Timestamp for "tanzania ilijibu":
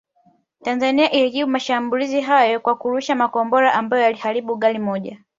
0.61-1.51